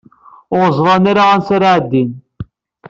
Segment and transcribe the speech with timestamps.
[0.57, 2.11] Ur ẓṛan ara ansa ara ɛeddin.